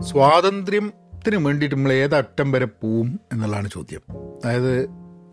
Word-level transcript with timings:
സ്വാതന്ത്ര്യത്തിന് 0.00 1.36
വേണ്ടിയിട്ട് 1.36 1.76
നമ്മൾ 1.76 1.92
ഏത് 1.92 2.14
അറ്റം 2.14 2.52
വരെ 2.52 2.66
പോവും 2.66 3.20
എന്നുള്ളതാണ് 3.32 3.70
ചോദ്യം. 3.70 4.00
അതായത് 4.44 4.86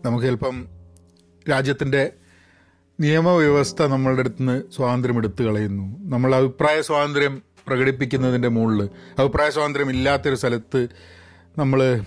നമുക്ക് 0.04 0.24
ചിലപ്പം 0.24 0.68
രാജ്യത്തിന്റെ 1.50 2.12
നിയമവ്യവസ്ഥ 3.00 3.82
നമ്മളുടെ 3.82 4.20
അടുത്ത് 4.20 4.36
നിന്ന് 4.40 4.62
സ്വാതന്ത്ര്യം 4.76 5.16
എടുത്തു 5.16 5.42
കളയുന്നു. 5.42 5.96
നമ്മൾ 5.98 6.34
അഭിപ്രായ 6.34 6.80
സ്വാതന്ത്ര്യം 6.80 7.42
പ്രകടിപ്പിക്കുന്നതിന്റെ 7.66 8.48
മുകളിൽ 8.48 8.90
അഭിപ്രായ 9.18 9.50
സ്വാതന്ത്ര്യം 9.50 9.90
ഇല്ലാത്തൊരു 9.90 10.34
സ്ഥലത്ത് 10.34 10.88
നമ്മൾ 11.58 12.02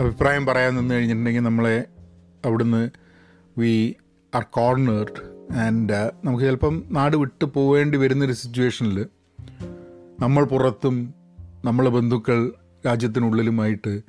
അഭിപ്രായം 0.00 0.46
പറയാൻ 0.46 0.74
നിന്ന് 0.74 0.94
കഴിഞ്ഞിട്ടുണ്ടെങ്കിൽ 0.94 1.40
നമ്മളെ 1.40 1.84
അവിടുന്ന് 2.44 2.90
വി 3.60 3.96
ആർ 4.34 4.42
കോർണേർഡ് 4.42 5.52
ആൻഡ് 5.52 6.10
നമുക്ക് 6.24 6.44
ചിലപ്പം 6.44 6.84
നാട് 6.90 7.16
വിട്ടു 7.16 7.44
പോവേണ്ടി 7.44 7.98
വരുന്നൊരു 7.98 8.32
സിറ്റുവേഷനിൽ 8.32 9.06
നമ്മൾ 10.20 10.44
പുറത്തും 10.44 11.14
നമ്മളെ 11.64 11.90
ബന്ധുക്കൾ 11.90 12.52
രാജ്യത്തിനുള്ളിലുമായിട്ട്. 12.86 14.00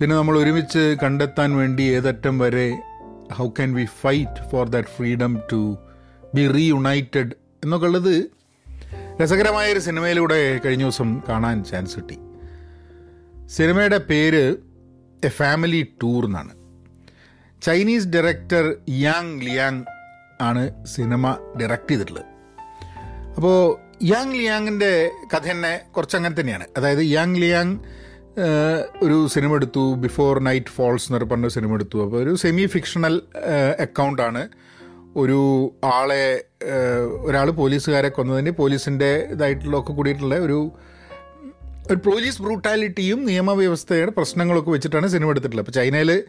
പിന്നെ 0.00 0.16
നമ്മൾ 0.16 0.38
ഒരുമിച്ച് 0.38 0.96
കണ്ടെത്താൻ 1.02 1.56
വേണ്ടി 1.56 1.82
ഏതറ്റം 1.82 2.38
വരെ 2.38 2.82
how 3.32 3.48
can 3.48 3.74
we 3.74 3.84
fight 3.84 4.50
for 4.50 4.68
that 4.68 4.88
freedom 4.88 5.40
to 5.52 5.76
be 6.34 6.52
reunited 6.52 7.32
എന്നൊക്കെ 7.64 7.86
ഉള്ളത് 7.86 8.30
രസകരമായ 9.22 9.72
ഒരു 9.72 9.78
സിനിമയിലൂടെ 9.78 10.60
കഴിഞ്ഞ 10.64 10.82
ദിവസം 10.82 11.22
കാണാൻ 11.28 11.64
ചാൻസ് 11.64 11.96
കിട്ടി. 11.96 12.18
സിനിമയുടെ 13.46 13.98
പേര് 13.98 14.56
എ 15.24 15.28
ഫാമിലി 15.28 15.92
ടൂർ 16.02 16.24
എന്നാണ്. 16.24 16.54
ചൈനീസ് 17.62 18.08
ഡയറക്ടർ 18.08 18.76
യാങ് 18.90 19.40
ലിയാങ് 19.40 19.84
ആണ് 20.40 20.84
സിനിമ 20.84 21.36
ഡയറക്റ്റ് 21.60 21.88
ചെയ്തിട്ടുള്ളത്. 21.88 22.24
അപ്പോൾ 23.36 23.83
യാങ് 24.02 24.32
ലിയാങ്ങിന്റെ 24.32 25.10
കഥ 25.34 25.50
തന്നെ 25.50 25.80
കുറച്ച് 25.96 26.16
അങ്ങനെ 26.16 26.40
തന്നെയാണ്. 26.40 26.66
അതായത് 26.76 27.02
യാങ് 27.04 27.36
ലിയാങ് 27.36 27.78
ഒരു 29.02 29.28
സിനിമ 29.28 29.54
എടുത്തു 29.54 29.94
ബിഫോർ 29.94 30.38
നൈറ്റ് 30.38 30.66
ഫോൾസ് 30.66 31.06
എന്നൊരു 31.08 31.24
പറഞ്ഞ 31.24 31.48
സിനിമ 31.48 31.74
എടുത്തു. 31.74 32.04
അപ്പോൾ 32.04 32.22
ഒരു 32.22 32.34
സെമി 32.34 32.66
ഫിക്ഷണൽ 32.66 33.22
അക്കൗണ്ടാണ് 33.80 34.48
ഒരു 35.16 35.72
ആളെ 35.84 36.44
ഒരാൾ 37.20 37.50
പോലീസുകാരെ 37.50 38.08
കൊന്നതിന് 38.08 38.50
പോലീസിന്റെ 38.50 39.28
ഇതായിട്ടുള്ള 39.30 39.76
ഒക്കെ 39.78 39.92
കൂടിയിട്ടുള്ള 39.92 40.34
ഒരു 40.34 40.72
ഒരു 41.90 41.98
പോലീസ് 41.98 42.42
ബ്രൂട്ടാലിറ്റിയും 42.42 43.24
നിയമവ്യവസ്ഥയുടെ 43.26 44.10
പ്രശ്നങ്ങളൊക്കെ 44.10 44.70
വെച്ചിട്ടാണ് 44.70 45.06
സിനിമ 45.06 45.30
എടുത്തിട്ടുള്ളത്. 45.30 45.66
അപ്പോൾ 45.66 45.72
ചൈനയിൽ 45.72 46.24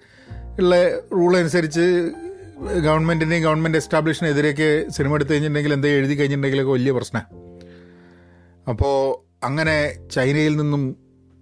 ഉള്ള 0.60 0.88
റൂൾ 1.14 1.38
അനുസരിച്ച് 1.38 2.12
ഗവൺമെന്റിന്റെയും 2.86 3.44
ഗവൺമെന്റ് 3.44 3.78
എസ്റ്റാബ്ലിഷിനെതിരെയൊക്കെ 3.78 4.86
സിനിമ 4.90 5.16
എടുത്തു 5.16 5.32
കഴിഞ്ഞിട്ടുണ്ടെങ്കിൽ 5.32 5.74
എന്തെങ്കിലും 5.74 6.04
എഴുതി 6.04 6.16
കഴിഞ്ഞിട്ടുണ്ടെങ്കിലൊക്കെ 6.16 6.72
വലിയ 6.72 6.92
പ്രശ്നമാണ് 6.92 7.55
അപ്പോൾ 8.70 9.26
അങ്ങനെ 9.46 10.08
ചൈനയിൽ 10.10 10.58
നിന്നും 10.58 10.90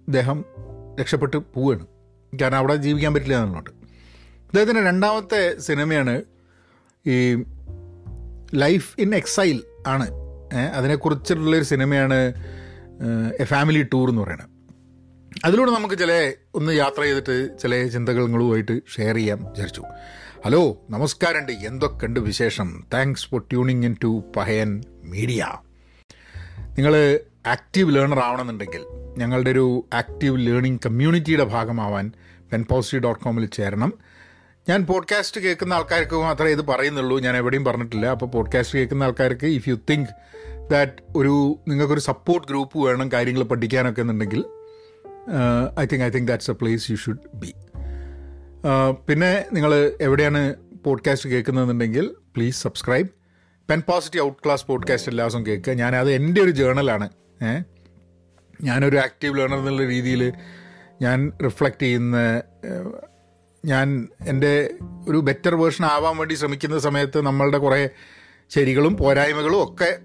ഇദ്ദേഹം 0.06 0.44
രക്ഷപ്പെട്ട് 1.00 1.36
പോവുകയാണ് 1.36 1.86
കാരണം 2.38 2.58
അവിടെ 2.58 2.76
ജീവിക്കാൻ 2.76 3.14
പറ്റില്ല 3.14 3.42
എന്നുള്ളത് 3.42 3.74
അദ്ദേഹത്തിന്റെ 4.44 4.82
രണ്ടാമത്തെ 4.82 5.58
സിനിമയാണ് 5.58 6.22
ഈ 7.06 7.44
ലൈഫ് 8.54 9.00
ഇൻ 9.00 9.14
എക്സൈൽ 9.14 9.62
ആണ്. 9.86 10.10
അതിനെക്കുറിച്ചിട്ടുള്ളൊരു 10.74 11.64
സിനിമയാണ് 11.64 12.34
എ 13.40 13.44
ഫാമിലി 13.44 13.86
ടൂർ 13.92 14.08
എന്ന് 14.08 14.22
പറയുന്നത്. 14.22 14.48
അതിലൂടെ 15.44 15.70
നമുക്ക് 15.70 15.94
ചില 15.94 16.32
ഒന്ന് 16.54 16.72
യാത്ര 16.72 17.02
ചെയ്തിട്ട് 17.02 17.58
ചില 17.62 17.88
ചിന്തകളുമായിട്ട് 17.88 18.80
ഷെയർ 18.96 19.14
ചെയ്യാം 19.14 19.44
വിചാരിച്ചു. 19.44 19.82
ഹലോ 20.44 20.78
നമസ്കാരമുണ്ട്. 20.90 21.52
എന്തൊക്കെയുണ്ട് 21.52 22.20
വിശേഷം? 22.20 22.86
Thanks 22.94 23.26
for 23.26 23.40
tuning 23.40 23.84
in 23.84 23.96
to 24.02 24.32
Pahayan 24.36 24.82
media 25.04 25.46
നിങ്ങൾ 26.78 27.20
ആക്റ്റീവ് 27.46 27.94
ലേണർ 27.94 28.18
ആവണമെന്നുണ്ടെങ്കിൽ 28.18 28.82
ഞങ്ങളുടെ 29.18 29.50
ഒരു 29.50 29.84
ആക്റ്റീവ് 29.94 30.46
ലേണിംഗ് 30.46 30.80
കമ്മ്യൂണിറ്റിയുടെ 30.86 31.44
ഭാഗമാവാൻ 31.44 32.12
പെൻ 32.52 32.64
പോസിറ്റീവ് 32.64 33.02
ഡോട്ട് 33.02 33.24
കോമിൽ 33.24 33.46
ചേരണം. 33.46 33.92
ഞാൻ 34.68 34.86
പോഡ്കാസ്റ്റ് 34.86 35.40
കേൾക്കുന്ന 35.40 35.74
ആൾക്കാർക്ക് 35.74 36.14
മാത്രമേ 36.14 36.50
ഇത് 36.50 36.62
പറയുന്നുള്ളൂ. 36.66 37.20
ഞാൻ 37.20 37.36
എവിടെയും 37.36 37.64
പറഞ്ഞിട്ടില്ല. 37.64 38.06
അപ്പോൾ 38.06 38.26
പോഡ്കാസ്റ്റ് 38.26 38.78
കേൾക്കുന്ന 38.78 39.04
ആൾക്കാർക്ക് 39.04 39.46
ഇഫ് 39.46 39.68
യു 39.68 39.74
തിങ്ക് 39.90 40.08
ദാറ്റ് 40.70 40.92
ഒരു 41.16 41.58
നിങ്ങൾക്കൊരു 41.68 42.00
സപ്പോർട്ട് 42.00 42.48
ഗ്രൂപ്പ് 42.48 42.78
വേണം 42.78 43.12
കാര്യങ്ങൾ 43.12 43.42
പഠിക്കാനൊക്കെ 43.42 44.00
എന്നുണ്ടെങ്കിൽ 44.00 44.44
I 45.80 45.86
think 45.86 46.04
I 46.04 46.10
think 46.10 46.28
that's 46.28 46.50
a 46.50 46.54
place 46.54 46.90
you 46.90 46.96
should 46.96 47.36
be 47.36 47.54
പിന്നെ 49.08 49.44
നിങ്ങൾ 49.52 49.92
എവിടെയാണ് 50.00 50.54
podcast 50.84 51.30
കേൾക്കുന്നതെന്നുണ്ടെങ്കിൽ 51.30 52.14
please 52.36 52.62
subscribe 52.62 53.08
pen 53.70 53.82
positive 53.88 54.24
out 54.24 54.42
class 54.44 54.66
podcast 54.66 55.10
എല്ലാ 55.10 55.24
ദിവസവും 55.24 55.46
കേൾക്കുക. 55.46 55.72
ഞാനത് 55.72 56.12
എന്റെ 56.12 56.40
ഒരു 56.40 56.50
ജേണലാണ് 56.50 57.08
ഏഹ് 57.42 57.64
ഞാനൊരു 58.62 58.96
ആക്റ്റീവ് 58.96 59.38
ലേണർ 59.38 59.58
എന്നുള്ള 59.58 59.84
രീതിയിൽ 59.84 60.32
ഞാൻ 61.02 61.32
റിഫ്ലക്റ്റ് 61.44 61.82
ചെയ്യുന്ന 61.82 62.42
ഞാൻ 63.64 64.08
എന്റെ 64.28 64.70
ഒരു 65.08 65.16
ബെറ്റർ 65.16 65.54
വേർഷൻ 65.54 65.84
ആവാൻ 65.84 66.16
വേണ്ടി 66.16 66.34
ശ്രമിക്കുന്ന 66.34 66.78
സമയത്ത് 66.78 67.20
നമ്മളുടെ 67.22 67.58
കുറേ 67.58 67.88
ശരികളും 68.50 68.96
പോരായ്മകളും 68.96 69.62
ഒക്കെ 69.62 69.98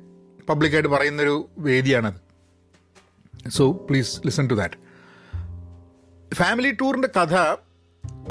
പബ്ലിക്കായിട്ട് 0.49 0.89
പറയുന്നൊരു 0.89 1.49
വേദിയാണത്. 1.57 2.13
So 3.49 3.71
please 3.71 4.21
listen 4.25 4.47
to 4.47 4.53
that 4.53 4.75
family 6.35 6.77
ടൂറിന്റെ 6.81 7.07
കഥ 7.07 7.35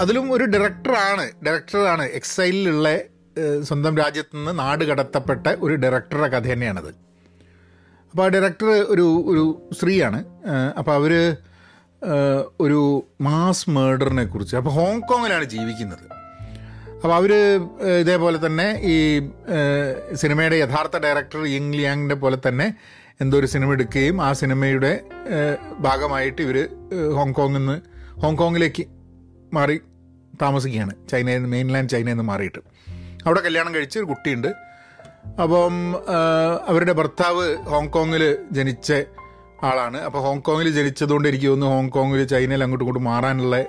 അതിലും 0.01 0.33
ഒരു 0.33 0.45
ഡയറക്ടറാണ് 0.45 1.31
ഡയറക്ടറാണ് 1.47 2.03
എക്സൈലിലുള്ള 2.03 2.99
സ്വന്തം 3.63 3.97
രാജ്യത്തു 3.97 4.37
നിന്ന് 4.37 4.59
നാട് 4.59 4.85
കടത്തപ്പെട്ട 4.85 5.47
ഒരു 5.61 5.75
ഡയറക്ടറുടെ 5.75 6.29
കഥ 6.29 6.47
തന്നെയാണത്. 6.53 6.91
അപ്പോൾ 8.11 8.25
ആ 8.25 8.29
ഡയറക്ടർ 8.29 8.67
ഒരു 8.67 9.07
ഒരു 9.31 9.45
സ്ത്രീയാണ്. 9.73 10.25
അപ്പോൾ 10.79 10.95
അവർ 10.95 11.37
ഒരു 12.61 12.81
മാസ് 13.21 13.71
മേർഡറിനെ 13.71 14.25
കുറിച്ച് 14.25 14.57
അപ്പോൾ 14.57 14.71
ഹോങ്കോങ്ങിലാണ് 14.71 15.45
ജീവിക്കുന്നത്. 15.45 16.07
അപ്പോൾ 16.95 17.15
അവർ 17.15 17.33
ഇതേപോലെ 18.01 18.47
തന്നെ 18.47 18.81
ഈ 18.83 18.97
സിനിമയുടെ 20.15 20.57
യഥാർത്ഥ 20.57 20.97
ഡയറക്ടർ 20.97 21.41
യിങ് 21.47 21.75
ലിയാങ്ങിന്റെ 21.75 22.15
പോലെ 22.15 22.39
തന്നെ 22.49 22.75
എന്തോ 23.21 23.39
ഒരു 23.39 23.47
സിനിമ 23.47 23.73
എടുക്കുകയും 23.73 24.23
ആ 24.23 24.33
സിനിമയുടെ 24.33 25.01
ഭാഗമായിട്ട് 25.79 26.43
ഇവർ 26.43 26.59
ഹോങ്കോങ്ങിൽ 27.15 27.59
നിന്ന് 27.59 27.77
ഹോങ്കോങ്ങിലേക്ക് 28.23 28.85
മാറി 29.53 29.81
താമസിക്കുകയാണ്. 30.43 30.93
ചൈനയിൽ 31.11 31.37
നിന്ന് 31.37 31.49
മെയിൻലാൻഡ് 31.49 31.89
ചൈനയിൽ 31.89 32.17
നിന്ന് 32.17 32.25
മാറിയിട്ട്. 32.25 32.61
അവിടെ 33.27 33.41
കല്യാണം 33.41 33.75
കഴിച്ച് 33.75 33.99
ഒരു 33.99 34.07
കുട്ടിയുണ്ട്. 34.07 34.49
അപ്പം 35.43 35.75
അവരുടെ 36.67 36.93
ഭർത്താവ് 36.93 37.57
ഹോങ്കോങ്ങിൽ 37.57 38.39
ജനിച്ച 38.53 38.93
ആളാണ്. 39.63 39.97
അപ്പോൾ 39.97 40.19
ഹോങ്കോങ്ങിൽ 40.19 40.71
ജനിച്ചതുകൊണ്ട് 40.71 41.29
എനിക്ക് 41.29 41.47
തോന്നുന്നു 41.47 41.77
ഹോങ്കോങ്ങിൽ 41.77 42.25
ചൈനയിൽ 42.25 42.63
അങ്ങോട്ടും 42.63 42.85
ഇങ്ങോട്ടും 42.85 43.05
മാറാനുള്ള 43.05 43.63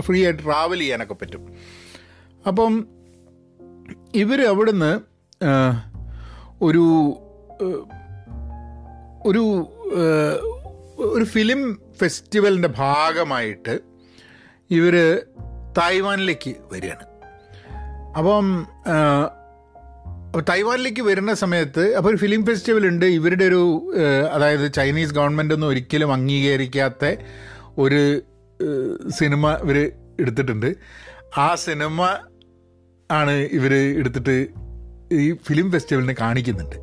ഫ്രീ 0.00 0.24
ആയിട്ട് 0.24 0.42
ട്രാവൽ 0.44 0.78
ചെയ്യാനൊക്കെ 0.78 1.14
പറ്റും. 1.14 1.56
അപ്പം 2.46 2.88
ഇവർ 4.14 4.40
അവിടുന്ന് 4.42 4.92
ഒരു 6.62 6.84
ഒരു 9.26 9.44
ഒരു 10.98 11.24
ഫിലിം 11.24 11.60
ഫെസ്റ്റിവലിന്റെ 12.00 12.68
ഭാഗമായിട്ട് 12.68 13.80
ഇവർ 14.70 14.94
തായ്വാനിലേക്ക് 15.78 16.54
വരികയാണ്. 16.72 17.17
അപ്പം 18.18 18.46
തൈവാനിലേക്ക് 20.28 20.40
അപ്പോൾ 20.40 20.42
തായ്വാനിലേക്ക് 20.48 21.02
വരുന്ന 21.02 21.32
സമയത്ത് 21.34 21.84
അപ്പോൾ 21.96 22.08
ഒരു 22.08 22.18
ഫിലിം 22.22 22.46
ഫെസ്റ്റിവൽ 22.46 22.84
ഉണ്ട്. 22.86 23.04
ഇവരുടെ 23.04 23.44
ഒരു 23.44 23.60
അതായത് 24.32 24.72
ചൈനീസ് 24.72 25.14
ഗവൺമെന്റ് 25.14 25.54
ഒന്നും 25.54 25.68
ഒരിക്കലും 25.68 26.12
അംഗീകരിക്കാത്ത 26.12 27.04
ഒരു 27.78 28.02
സിനിമ 29.08 29.52
ഇവർ 29.64 29.78
എടുത്തിട്ടുണ്ട്. 30.20 30.76
ആ 31.38 31.54
സിനിമ 31.54 32.02
ആണ് 33.10 33.34
ഇവർ 33.58 33.74
എടുത്തിട്ട് 33.74 34.36
ഈ 35.12 35.32
ഫിലിം 35.48 35.72
ഫെസ്റ്റിവലിന് 35.72 36.14
കാണിക്കുന്നുണ്ട്. 36.20 36.76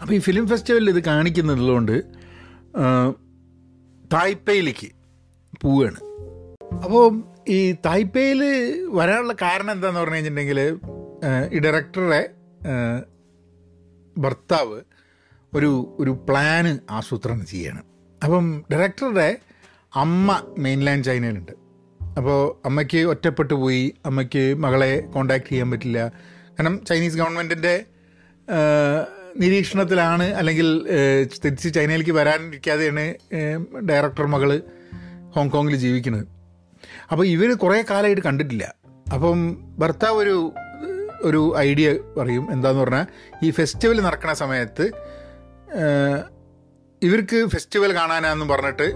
അപ്പോൾ 0.00 0.14
ഈ 0.14 0.18
ഫിലിം 0.18 0.48
ഫെസ്റ്റിവലിൽ 0.48 0.90
ഇത് 0.90 1.02
കാണിക്കുന്നതുകൊണ്ട് 1.04 1.96
തായ്പേയിലേക്ക് 4.14 4.88
പോവുകയാണ്. 5.60 6.00
അപ്പോൾ 6.84 7.04
ഈ 7.48 7.76
തായ്പേയിൽ 7.86 8.42
വരാനുള്ള 8.88 9.32
കാരണം 9.42 9.70
എന്താന്ന് 9.70 10.00
പറഞ്ഞു 10.00 10.14
കഴിഞ്ഞിട്ടുണ്ടെങ്കിൽ 10.14 10.78
ഈ 11.52 11.58
ഡയറക്ടറുടെ 11.58 12.30
ഭർത്താവ് 14.18 14.80
ഒരു 15.54 15.96
ഒരു 15.98 16.10
പ്ലാന് 16.28 16.78
ആസൂത്രണം 16.90 17.46
ചെയ്യാണ്. 17.46 17.82
അപ്പം 18.24 18.64
ഡയറക്ടറുടെ 18.72 19.36
അമ്മ 19.94 20.42
മെയിൻലാൻഡ് 20.58 21.04
ചൈനയിലുണ്ട്. 21.04 21.52
അപ്പോൾ 22.16 22.66
അമ്മയ്ക്ക് 22.66 22.98
ഒറ്റപ്പെട്ടു 22.98 23.54
പോയി 23.54 23.94
അമ്മയ്ക്ക് 24.06 24.54
മകളെ 24.54 25.00
കോണ്ടാക്ട് 25.00 25.48
ചെയ്യാൻ 25.48 25.70
പറ്റില്ല. 25.70 25.98
കാരണം 26.50 26.84
ചൈനീസ് 26.84 27.16
ഗവൺമെന്റിന്റെ 27.16 27.84
നിരീക്ഷണത്തിലാണ് 29.36 30.24
അല്ലെങ്കിൽ 30.34 30.86
തിരിച്ച് 31.44 31.74
ചൈനയിലേക്ക് 31.74 32.10
വരാനിരിക്കാതെയാണ് 32.10 33.14
ഡയറക്ടർ 33.88 34.26
മകൾ 34.26 34.62
ഹോങ്കോങ്ങിൽ 35.36 35.76
ജീവിക്കുന്നത്. 35.76 36.31
അപ്പോൾ 37.10 37.26
ഇവർ 37.26 37.50
കുറേ 37.54 37.84
കാലമായിട്ട് 37.90 38.22
കണ്ടിട്ടില്ല. 38.22 38.74
അപ്പം 39.14 39.38
ഭർത്താവ് 39.78 40.18
ഒരു 40.24 40.36
ഒരു 41.22 41.40
ഐഡിയ 41.58 41.88
പറയും. 42.18 42.52
എന്താന്ന് 42.52 42.80
പറഞ്ഞാൽ 42.80 43.06
ഈ 43.42 43.50
ഫെസ്റ്റിവൽ 43.50 44.00
നടക്കുന്ന 44.00 44.34
സമയത്ത് 44.34 44.86
ഇവർക്ക് 47.02 47.46
ഫെസ്റ്റിവൽ 47.46 47.94
കാണാനാന്ന് 47.94 48.46
പറഞ്ഞിട്ട് 48.52 48.86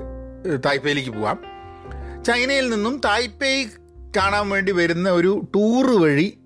തായ്പേയിലേക്ക് 0.65 1.11
പോവാം. 1.11 1.39
ചൈനയിൽ 2.23 2.67
നിന്നും 2.71 3.01
തായ്പേയ് 3.05 3.65
കാണാൻ 4.17 4.49
വേണ്ടി 4.49 4.73
വരുന്ന 4.73 5.11
ഒരു 5.11 5.33
ടൂറ് 5.55 5.95
വഴി 6.03 6.39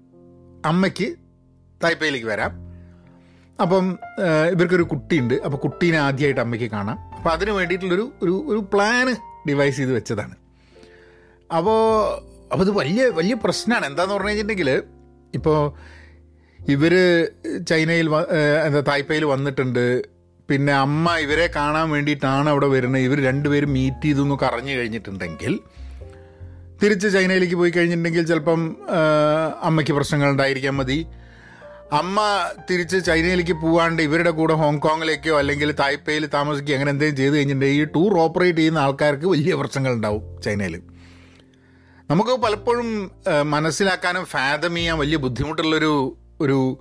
അമ്മയ്ക്ക് 0.66 1.08
തായ്പേയിലേക്ക് 1.84 2.26
വരാം. 2.26 2.52
അപ്പം 3.62 3.98
ഇവർക്കൊരു 4.52 4.82
കുട്ടിയുണ്ട്. 4.82 5.34
അപ്പോൾ 5.34 5.56
കുട്ടീനെ 5.56 5.98
ആദ്യമായിട്ട് 5.98 6.40
അമ്മയ്ക്ക് 6.40 6.70
കാണാം. 6.70 6.98
അപ്പോൾ 7.16 7.30
അതിന് 7.30 7.50
വേണ്ടിയിട്ടുള്ളൊരു 7.50 8.12
ഒരു 8.22 8.34
ഒരു 8.48 8.60
പ്ലാന് 8.72 9.14
ഡിവൈസ് 9.48 9.76
ചെയ്ത് 9.76 9.92
വെച്ചതാണ്. 9.92 10.34
അപ്പോൾ 11.58 11.80
അപ്പോൾ 12.52 12.64
ഇത് 12.66 12.72
വലിയ 12.80 13.02
വലിയ 13.18 13.34
പ്രശ്നമാണ് 13.44 13.84
എന്താന്ന് 13.90 14.14
പറഞ്ഞു 14.14 14.30
കഴിഞ്ഞിട്ടുണ്ടെങ്കിൽ 14.30 14.70
ഇപ്പോൾ 15.38 15.58
ഇവർ 16.60 16.94
ചൈനയിൽ 17.70 18.08
എന്താ 18.66 18.80
തായ്പയിൽ 18.88 19.24
വന്നിട്ടുണ്ട്. 19.34 19.84
പിന്നെ 20.48 20.72
അമ്മ 20.84 21.06
ഇവരെ 21.24 21.46
കാണാൻ 21.56 21.86
വേണ്ടിയിട്ടാണ് 21.94 22.48
അവിടെ 22.52 22.68
വരുന്നത്. 22.74 23.04
ഇവർ 23.08 23.18
രണ്ടുപേരും 23.28 23.70
മീറ്റ് 23.76 24.06
ചെയ്തു 24.06 24.22
എന്നൊക്കെ 24.26 24.46
അറിഞ്ഞു 24.50 24.74
കഴിഞ്ഞിട്ടുണ്ടെങ്കിൽ 24.78 25.54
തിരിച്ച് 26.82 27.08
ചൈനയിലേക്ക് 27.14 27.56
പോയി 27.60 27.72
കഴിഞ്ഞിട്ടുണ്ടെങ്കിൽ 27.76 28.26
ചിലപ്പം 28.30 28.60
അമ്മയ്ക്ക് 29.68 29.94
പ്രശ്നങ്ങൾ 29.98 30.28
ഉണ്ടായിരിക്കാൻ 30.34 30.74
മതി. 30.80 30.98
അമ്മ 32.00 32.18
തിരിച്ച് 32.68 32.98
ചൈനയിലേക്ക് 33.08 33.54
പോവാണ്ട് 33.62 34.00
ഇവരുടെ 34.08 34.32
കൂടെ 34.38 34.54
ഹോങ്കോങ്ങിലേക്കോ 34.62 35.34
അല്ലെങ്കിൽ 35.40 35.70
തായ്പേയിൽ 35.82 36.24
താമസിക്കുകയോ 36.36 36.76
അങ്ങനെ 36.76 36.90
എന്തെങ്കിലും 36.94 37.18
ചെയ്ത് 37.22 37.34
കഴിഞ്ഞിട്ടുണ്ടെങ്കിൽ 37.36 37.82
ഈ 37.84 37.88
ടൂർ 37.96 38.12
ഓപ്പറേറ്റ് 38.24 38.60
ചെയ്യുന്ന 38.60 38.80
ആൾക്കാർക്ക് 38.86 39.26
വലിയ 39.34 39.54
പ്രശ്നങ്ങൾ 39.62 39.92
ഉണ്ടാവും 39.98 40.22
ചൈനയിൽ. 40.46 40.76
നമുക്ക് 42.10 42.30
പലപ്പോഴും 42.30 43.10
മനസ്സിലാക്കാനും 43.42 44.24
ഫാദം 44.24 44.74
ചെയ്യാൻ 44.74 44.98
വലിയ 44.98 45.16
ബുദ്ധിമുട്ടുള്ളൊരു 45.16 46.16
ഒരു 46.40 46.78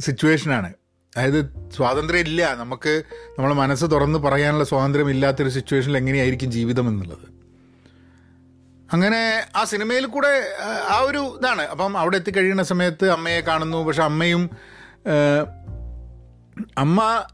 സിറ്റുവേഷനാണ് 0.00 0.72
അതായത് 1.16 1.70
സ്വാതന്ത്ര്യം 1.76 2.20
ഇല്ല. 2.20 2.54
നമുക്ക് 2.54 3.02
നമ്മളെ 3.38 3.54
മനസ്സ് 3.54 3.84
തുറന്ന് 3.84 4.18
പറയാനുള്ള 4.18 4.64
സ്വാതന്ത്ര്യം 4.64 5.10
ഇല്ലാത്തൊരു 5.10 5.48
സിറ്റുവേഷനിൽ 5.48 5.96
എങ്ങനെയായിരിക്കും 5.96 6.52
ജീവിതം 6.52 6.88
എന്നുള്ളത്. 6.88 7.26
അങ്ങനെ 8.92 9.46
ആ 9.56 9.64
സിനിമയിൽ 9.64 10.06
കൂടെ 10.06 10.32
ആ 10.88 10.98
ഒരു 10.98 11.38
ഇതാണ്. 11.40 11.62
അപ്പം 11.62 11.98
അവിടെ 11.98 12.16
എത്തിക്കഴിയുന്ന 12.16 12.62
സമയത്ത് 12.62 13.08
അമ്മയെ 13.10 13.40
കാണുന്നു. 13.40 13.84
പക്ഷെ 13.84 14.02
അമ്മയും 14.02 14.50
അമ്മ 16.78 17.24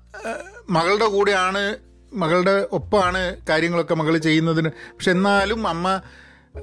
മകളുടെ 0.71 1.05
കൂടെയാണ് 1.05 1.77
മകളുടെ 2.13 2.69
ഒപ്പമാണ് 2.73 3.37
കാര്യങ്ങളൊക്കെ 3.49 3.95
മകൾ 3.95 4.19
ചെയ്യുന്നതിന്. 4.19 4.69
പക്ഷെ 4.69 5.11
എന്നാലും 5.11 5.69
അമ്മ 5.69 6.01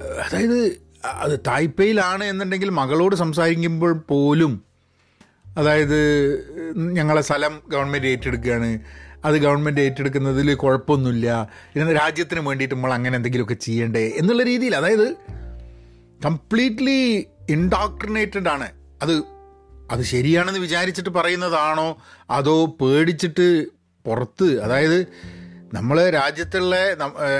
അതായത് 0.02 0.82
അത് 1.04 1.40
തായ്പയിലാണ് 1.46 2.24
എന്നുണ്ടെങ്കിൽ 2.24 2.68
മകളോട് 2.68 3.16
സംസാരിക്കുമ്പോൾ 3.16 3.92
പോലും 3.92 4.62
അതായത് 5.58 5.98
ഞങ്ങളെ 6.74 7.22
സ്ഥലം 7.22 7.62
ഗവൺമെന്റ് 7.68 8.06
ഏറ്റെടുക്കുകയാണ്. 8.06 8.78
അത് 9.24 9.34
ഗവൺമെന്റ് 9.34 9.80
ഏറ്റെടുക്കുന്നതിൽ 9.80 10.54
കുഴപ്പമൊന്നുമില്ല. 10.54 11.48
ഇന്ന് 11.76 11.96
രാജ്യത്തിന് 11.96 12.40
വേണ്ടിയിട്ട് 12.40 12.74
നമ്മൾ 12.74 12.92
അങ്ങനെ 12.92 13.16
എന്തെങ്കിലുമൊക്കെ 13.16 13.54
ചെയ്യണ്ടേ 13.54 14.12
എന്നുള്ള 14.16 14.42
രീതിയിൽ 14.42 14.76
അതായത് 14.76 15.12
കംപ്ലീറ്റ്ലി 16.24 17.26
ഇൻഡോക്ട്രിനേറ്റഡ് 17.48 18.48
ആണ്. 18.48 18.68
അത് 19.02 19.22
അത് 19.90 20.02
ശരിയാണെന്ന് 20.02 20.60
വിചാരിച്ചിട്ട് 20.60 21.10
പറയുന്നതാണോ 21.10 22.02
അതോ 22.30 22.66
പേടിച്ചിട്ട് 22.66 23.66
പുറത്ത് 24.04 24.62
അതായത് 24.62 25.06
നമ്മൾ 25.76 26.10
രാജ്യത്തുള്ള 26.10 26.76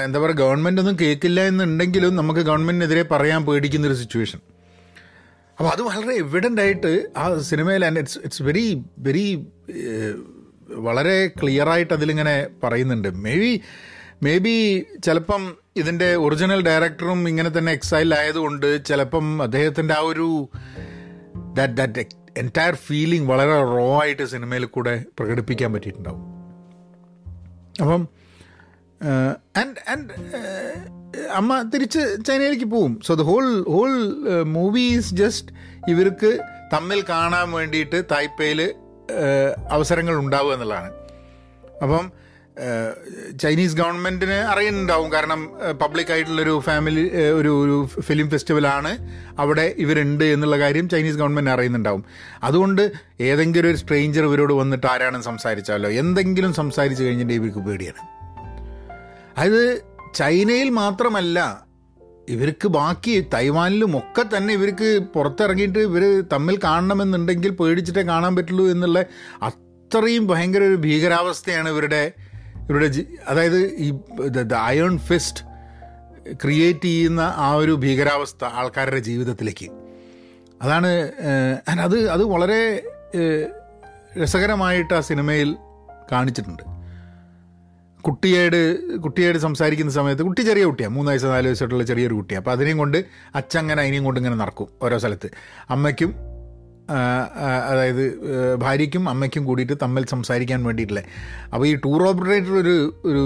എന്താ 0.04 0.18
പറയുക 0.18 0.36
ഗവൺമെന്റ് 0.36 0.80
ഒന്നും 0.80 0.96
കേൾക്കില്ല 1.00 1.40
എന്നുണ്ടെങ്കിലും 1.40 2.16
നമുക്ക് 2.16 2.40
ഗവൺമെന്റിനെതിരെ 2.40 3.02
പറയാൻ 3.02 3.46
പേടിക്കുന്ന 3.46 3.86
ഒരു 3.86 3.94
സിറ്റുവേഷൻ 3.94 4.40
അപ്പോൾ 5.58 5.68
അത് 5.70 5.82
വളരെ 5.82 6.14
എവിഡന്റ് 6.14 6.60
ആയിട്ട് 6.60 6.90
ആ 7.16 7.38
സിനിമയിൽ 7.40 7.84
and 7.84 7.98
it's 7.98 8.18
it's 8.18 8.42
very 8.42 8.82
very 8.98 9.48
വളരെ 10.86 11.26
ക്ലിയറായിട്ട് 11.26 11.94
അതിലിങ്ങനെ 11.94 12.46
പറയുന്നുണ്ട്. 12.64 13.08
മേ 13.08 13.34
ബി 13.34 13.52
മേ 14.22 14.38
ബി 14.38 14.54
ചിലപ്പം 15.04 15.42
ഇതിന്റെ 15.76 16.16
ഒറിജിനൽ 16.16 16.60
ഡയറക്ടറും 16.62 17.28
ഇങ്ങനെ 17.28 17.58
തന്നെ 17.58 17.72
എക്സൈൽ 17.72 18.14
ആയതുകൊണ്ട് 18.14 18.86
ചിലപ്പം 18.86 19.42
അദ്ദേഹത്തിന്റെ 19.42 19.94
ആ 19.94 19.98
ഒരു 19.98 20.28
ദാറ്റ് 21.54 21.72
ദാറ്റ് 21.72 22.04
എന്റയർ 22.38 22.74
ഫീലിംഗ് 22.74 23.28
വളരെ 23.30 23.56
റോ 23.74 24.02
ആയിട്ട് 24.02 24.26
സിനിമയിൽ 24.26 24.64
കൂടെ 24.64 25.04
പ്രകടിപ്പിക്കാൻ 25.18 25.72
പറ്റിയിട്ടുണ്ടാവും. 25.72 26.22
അപ്പം 27.82 28.02
ആൻഡ് 29.04 29.90
ആൻഡ് 29.90 30.10
അമ്മ 31.32 31.70
തിരിച്ച് 31.74 32.16
ചൈനയിലേക്ക് 32.26 32.64
പോവും. 32.64 33.00
So 33.06 33.14
the 33.14 33.22
whole 33.22 33.64
whole 33.64 34.22
movie 34.42 34.80
is 34.80 35.14
just 35.14 35.52
ഇവർക്ക് 35.88 36.38
തമ്മിൽ 36.72 37.04
കാണാൻ 37.08 37.52
വേണ്ടിയിട്ട് 37.52 38.04
തായ്പേയിൽ 38.10 38.74
അവസരങ്ങൾ 39.70 40.16
ഉണ്ടാവുക 40.16 40.52
എന്നുള്ളതാണ്. 40.52 40.92
അപ്പം 41.82 42.12
ചൈനീസ് 43.42 43.76
ഗവൺമെന്റിന് 43.76 44.32
അറിയുന്നുണ്ടാവും. 44.32 45.12
കാരണം 45.12 45.50
പബ്ലിക് 45.82 46.12
ആയിട്ടുള്ളൊരു 46.12 46.62
ഫാമിലി 46.64 47.30
ഒരു 47.30 47.64
ഒരു 47.64 48.00
ഫിലിം 48.00 48.30
ഫെസ്റ്റിവലാണ്. 48.30 48.98
അവിടെ 49.38 49.74
ഇവരുണ്ട് 49.78 50.24
എന്നുള്ള 50.24 50.58
കാര്യം 50.58 50.88
ചൈനീസ് 50.88 51.16
ഗവൺമെന്റ് 51.16 51.50
അറിയുന്നുണ്ടാവും. 51.50 52.04
അതുകൊണ്ട് 52.42 52.92
ഏതെങ്കിലും 53.20 53.70
ഒരു 53.70 53.76
സ്ട്രേഞ്ചർ 53.76 54.22
ഇവരോട് 54.22 54.52
വന്നിട്ട് 54.52 54.86
ആരാണെന്ന് 54.86 55.24
സംസാരിച്ചാലോ? 55.24 55.90
എന്തെങ്കിലും 55.90 56.54
സംസാരിച്ച് 56.54 57.04
കഴിഞ്ഞിട്ട് 57.04 57.32
ഇവർക്ക് 57.32 57.58
പേടിയാണ്. 57.58 58.15
അതായത് 59.36 59.84
ചൈനയിൽ 60.14 60.68
മാത്രമല്ല 60.70 61.66
ഇവർക്ക് 62.28 62.68
ബാക്കി 62.68 63.28
തൈവാനിലും 63.34 63.98
ഒക്കെ 63.98 64.36
തന്നെ 64.36 64.54
ഇവർക്ക് 64.54 64.88
പുറത്തിറങ്ങിയിട്ട് 65.14 65.78
ഇവർ 65.78 66.04
തമ്മിൽ 66.32 66.56
കാണണമെന്നുണ്ടെങ്കിൽ 66.64 67.50
പേടിച്ചിട്ടേ 67.50 68.02
കാണാൻ 68.02 68.36
പറ്റുള്ളൂ 68.36 68.70
എന്നുള്ള 68.70 69.00
അത്രയും 69.42 70.26
ഭയങ്കര 70.26 70.62
ഒരു 70.62 70.74
ഭീകരാവസ്ഥയാണ് 70.74 71.68
ഇവരുടെ 71.68 72.12
ഇവരുടെ 72.68 72.88
അതായത് 73.28 73.60
ഈ 73.76 73.88
അയൺ 74.54 74.98
ഫിസ്റ്റ് 74.98 75.42
ക്രിയേറ്റ് 76.42 76.82
ചെയ്യുന്ന 76.82 77.20
ആ 77.36 77.54
ഒരു 77.54 77.72
ഭീകരാവസ്ഥ 77.72 78.44
ആൾക്കാരുടെ 78.44 78.98
ജീവിതത്തിലേക്ക്. 78.98 79.68
അതാണ് 80.62 80.90
അത് 81.86 81.98
അത് 82.14 82.24
വളരെ 82.24 82.60
രസകരമായിട്ട് 84.22 84.94
ആ 84.94 85.00
സിനിമയിൽ 85.00 85.56
കാണിച്ചിട്ടുണ്ട്. 86.12 86.75
കുട്ടിയോട് 88.06 88.60
കുട്ടിയോട് 89.04 89.38
സംസാരിക്കുന്ന 89.38 89.92
സമയത്ത് 89.92 90.22
കുട്ടി 90.22 90.42
ചെറിയ 90.42 90.64
കുട്ടിയാണ് 90.64 90.94
മൂന്ന് 90.94 91.10
വയസ്സ് 91.12 91.26
നാല് 91.26 91.46
വയസ്സായിട്ടുള്ള 91.46 91.84
ചെറിയൊരു 91.84 92.14
കുട്ടിയാണ് 92.14 92.42
അപ്പോൾ 92.42 92.50
അതിനെയും 92.50 92.78
കൊണ്ട് 92.78 92.98
അച്ഛങ്ങനെ 93.34 93.82
അതിനെയും 93.82 94.04
കൊണ്ട് 94.04 94.20
ഇങ്ങനെ 94.20 94.36
നടക്കും 94.42 94.68
ഓരോ 94.82 94.98
സ്ഥലത്ത്. 94.98 95.30
അമ്മയ്ക്കും 95.70 96.14
അതായത് 97.70 98.02
ഭാര്യയ്ക്കും 98.58 99.08
അമ്മയ്ക്കും 99.08 99.44
കൂടിയിട്ട് 99.44 99.72
തമ്മിൽ 99.82 100.04
സംസാരിക്കാൻ 100.06 100.64
വേണ്ടിയിട്ടില്ലേ. 100.64 101.04
അപ്പോൾ 101.54 101.66
ഈ 101.66 101.74
ടൂർ 101.74 102.02
ഓപ്പറേറ്റർ 102.08 102.52
ഒരു 102.52 102.74
ഒരു 103.04 103.22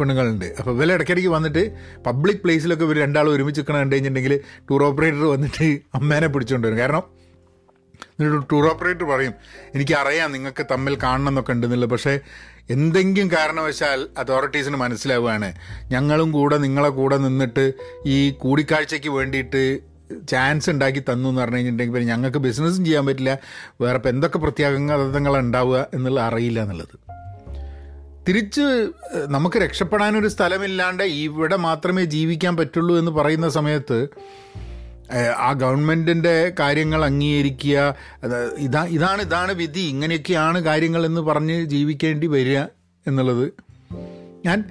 പെണ്ണുങ്ങളുണ്ട്. 0.00 0.46
അപ്പോൾ 0.58 0.70
ഇവരെ 0.70 0.94
ഇടയ്ക്കിടയ്ക്ക് 0.94 1.30
വന്നിട്ട് 1.30 1.64
പബ്ലിക് 2.06 2.42
പ്ലേസിലൊക്കെ 2.44 2.84
ഇവർ 2.84 2.98
രണ്ടാളും 2.98 3.32
ഒരുമിച്ച് 3.34 3.60
നിൽക്കണം 3.60 3.80
കണ്ടു 3.80 3.94
കഴിഞ്ഞിട്ടുണ്ടെങ്കിൽ 3.94 4.40
ടൂർ 4.70 4.82
ഓപ്പറേറ്റർ 4.84 5.24
വന്നിട്ട് 5.24 5.68
അമ്മേനെ 5.94 6.26
പിടിച്ചുകൊണ്ട് 6.26 6.68
കാരണം 6.82 7.23
എന്നിട്ട് 8.18 8.46
ടൂർ 8.52 8.64
ഓപ്പറേറ്റർ 8.66 9.04
പറയും 9.04 9.34
എനിക്കറിയാം 9.74 10.32
നിങ്ങൾക്ക് 10.32 10.66
തമ്മിൽ 10.70 10.98
കാണണം 11.02 11.28
എന്നൊക്കെ 11.28 11.52
ഉണ്ടെന്നില്ല 11.52 11.86
പക്ഷേ 11.86 12.20
എന്തെങ്കിലും 12.70 13.30
കാരണവശാൽ 13.30 14.08
അതോറിറ്റീസിന് 14.18 14.76
മനസ്സിലാവുകയാണ്. 14.76 15.54
ഞങ്ങളും 15.90 16.32
കൂടെ 16.32 16.58
നിങ്ങളെ 16.58 16.88
കൂടെ 16.88 17.16
നിന്നിട്ട് 17.16 17.72
ഈ 18.06 18.30
കൂടിക്കാഴ്ചയ്ക്ക് 18.30 19.08
വേണ്ടിയിട്ട് 19.08 19.78
ചാൻസ് 20.28 20.70
ഉണ്ടാക്കി 20.70 21.00
തന്നു 21.00 21.28
എന്ന് 21.28 21.40
പറഞ്ഞു 21.40 21.56
കഴിഞ്ഞിട്ടുണ്ടെങ്കിൽ 21.56 21.94
പിന്നെ 21.94 22.14
ഞങ്ങൾക്ക് 22.14 22.38
ബിസിനസ്സും 22.38 22.84
ചെയ്യാൻ 22.84 23.06
പറ്റില്ല. 23.06 23.38
വേറെ 23.80 23.96
ഇപ്പം 23.96 24.10
എന്തൊക്കെ 24.10 24.38
പ്രത്യാഘാതങ്ങൾ 24.38 25.38
ഉണ്ടാവുക 25.38 25.86
എന്നുള്ള 25.94 26.20
അറിയില്ല 26.20 26.62
എന്നുള്ളത്. 26.62 26.96
തിരിച്ച് 28.28 28.90
നമുക്ക് 29.26 29.58
രക്ഷപ്പെടാനൊരു 29.58 30.28
സ്ഥലമില്ലാണ്ട് 30.28 31.02
ഇവിടെ 31.02 31.56
മാത്രമേ 31.56 32.04
ജീവിക്കാൻ 32.04 32.56
പറ്റുള്ളൂ 32.56 32.98
എന്ന് 32.98 33.10
പറയുന്ന 33.10 33.48
സമയത്ത് 33.48 33.98
ആ 35.16 35.52
ഗവൺമെന്റിന്റെ 35.52 36.52
കാര്യങ്ങൾ 36.60 37.04
അംഗീകരിക്കുക 37.04 37.96
ഇതാ 38.58 38.84
ഇതാണ് 38.84 39.22
ഇതാണ് 39.22 39.52
വിധി. 39.52 39.80
ഇങ്ങനെയൊക്കെയാണ് 39.80 40.60
കാര്യങ്ങൾ 40.60 41.06
എന്ന് 41.06 41.20
പറഞ്ഞ് 41.20 41.64
ജീവിക്കേണ്ടി 41.64 42.26
വരിക 42.26 42.60
എന്നുള്ളത്. 43.06 43.46
ഞാൻ 44.46 44.64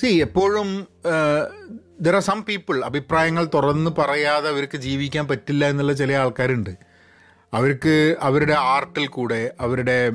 സി 0.00 0.06
എപ്പോഴും 0.06 0.86
ദർ 2.00 2.14
ആർ 2.14 2.22
സം 2.22 2.42
പീപ്പിൾ 2.42 2.84
അഭിപ്രായങ്ങൾ 2.84 3.44
തുറന്ന് 3.54 3.90
പറയാതെ 3.98 4.48
അവർക്ക് 4.48 4.76
ജീവിക്കാൻ 4.76 5.28
പറ്റില്ല 5.28 5.64
എന്നുള്ള 5.66 5.92
ചില 5.92 6.12
ആൾക്കാരുണ്ട്. 6.12 6.72
അവർക്ക് 7.54 8.16
അവരുടെ 8.20 8.52
ആർട്ടിൽ 8.52 9.06
കൂടെ 9.06 9.54
അവരുടെ 9.60 10.12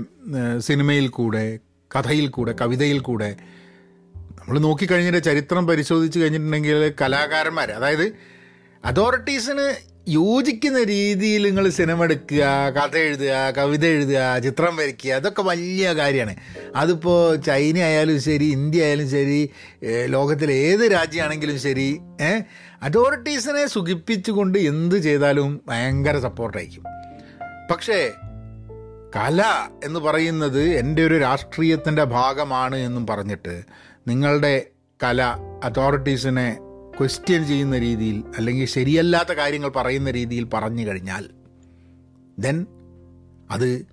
സിനിമയിൽ 0.58 1.08
കൂടെ 1.08 1.60
കഥയിൽ 1.92 2.28
കൂടെ 2.28 2.52
കവിതയിൽ 2.62 3.00
കൂടെ 3.00 3.36
നമ്മൾ 4.40 4.60
നോക്കിക്കഴിഞ്ഞിട്ട് 4.60 5.24
ചരിത്രം 5.24 5.68
പരിശോധിച്ച് 5.68 6.20
കഴിഞ്ഞിട്ടുണ്ടെങ്കിൽ 6.20 6.94
കലാകാരന്മാർ 7.02 7.72
അതായത് 7.72 8.06
അതോറിറ്റീസിന് 8.86 9.76
യോജിക്കുന്ന 10.10 10.84
രീതിയിൽ 10.84 11.46
നിങ്ങൾ 11.46 11.70
സിനിമ 11.70 12.04
എടുക്കുക 12.04 12.44
കഥ 12.70 12.98
എഴുതുക 12.98 13.52
കവിത 13.58 13.86
എഴുതുക 13.86 14.40
ചിത്രം 14.40 14.76
വരയ്ക്കുക 14.76 15.12
അതൊക്കെ 15.12 15.42
വലിയ 15.42 15.94
കാര്യമാണ്. 15.94 16.36
അതിപ്പോൾ 16.76 17.36
ചൈന 17.36 17.78
ആയാലും 17.78 18.22
ശരി 18.22 18.46
ഇന്ത്യ 18.46 18.84
ആയാലും 18.84 19.10
ശരി 19.10 19.50
ലോകത്തിലെ 20.06 20.54
ഏത് 20.54 20.92
രാജ്യമാണെങ്കിലും 20.92 21.60
ശരി 21.60 22.00
അതോറിറ്റീസിനെ 22.84 23.66
സുഖിപ്പിച്ചുകൊണ്ട് 23.68 24.58
എന്ത് 24.60 24.96
ചെയ്താലും 24.96 25.62
ഭയങ്കര 25.68 26.20
സപ്പോർട്ടായിരിക്കും. 26.20 26.84
പക്ഷേ 27.72 28.12
കല 29.16 29.42
എന്ന് 29.84 30.00
പറയുന്നത് 30.00 30.62
എന്റെ 30.62 31.06
ഒരു 31.08 31.18
രാഷ്ട്രീയത്തിന്റെ 31.18 32.04
ഭാഗമാണ് 32.04 32.76
എന്നും 32.76 33.08
പറഞ്ഞിട്ട് 33.08 33.62
നിങ്ങളുടെ 34.08 34.66
കല 35.04 35.22
അതോറിറ്റീസിനെ 35.64 36.58
ക്വസ്റ്റ്യൻ 37.00 37.46
ചെയ്യുന്ന 37.46 37.78
രീതിയിൽ 37.78 38.24
അല്ലെങ്കിൽ 38.38 38.66
ശരിയല്ലാത്ത 38.66 39.30
കാര്യങ്ങൾ 39.30 39.70
പറയുന്ന 39.70 40.12
രീതിയിൽ 40.12 40.44
പറഞ്ഞു 40.44 40.88
കഴിഞ്ഞാൽ 40.88 41.30
ദെൻ 42.40 42.66
അത് 43.52 43.86